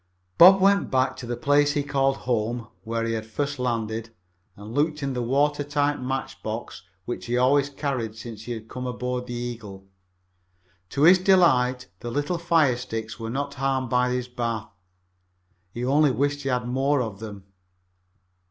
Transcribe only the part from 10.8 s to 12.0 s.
To his delight